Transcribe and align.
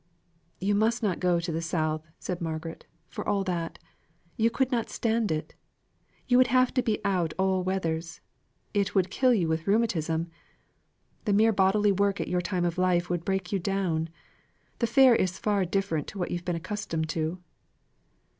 "You 0.59 0.73
must 0.73 1.03
not 1.03 1.19
go 1.19 1.39
the 1.39 1.61
South," 1.61 2.07
said 2.17 2.41
Margaret, 2.41 2.87
"for 3.07 3.23
all 3.29 3.43
that. 3.43 3.77
You 4.35 4.49
could 4.49 4.71
not 4.71 4.89
stand 4.89 5.31
it. 5.31 5.53
You 6.27 6.39
would 6.39 6.47
have 6.47 6.73
to 6.73 6.81
be 6.81 6.97
out 7.05 7.35
all 7.37 7.61
weathers. 7.63 8.19
It 8.73 8.95
would 8.95 9.11
kill 9.11 9.31
you 9.31 9.47
with 9.47 9.67
rheumatism. 9.67 10.27
The 11.25 11.33
mere 11.33 11.53
bodily 11.53 11.91
work 11.91 12.19
at 12.19 12.27
your 12.27 12.41
time 12.41 12.65
of 12.65 12.79
life 12.79 13.11
would 13.11 13.23
break 13.23 13.51
you 13.51 13.59
down. 13.59 14.09
The 14.79 14.87
fare 14.87 15.15
is 15.15 15.37
far 15.37 15.65
different 15.65 16.07
to 16.07 16.17
what 16.17 16.31
you 16.31 16.37
have 16.39 16.45
been 16.45 16.55
accustomed 16.55 17.07
to." 17.09 17.37